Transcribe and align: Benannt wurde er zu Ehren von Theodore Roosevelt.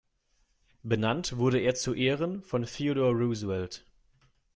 Benannt 0.81 1.37
wurde 1.37 1.59
er 1.59 1.75
zu 1.75 1.93
Ehren 1.93 2.41
von 2.41 2.65
Theodore 2.65 3.11
Roosevelt. 3.11 3.85